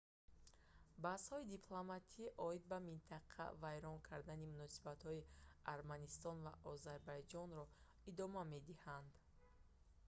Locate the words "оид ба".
2.47-2.77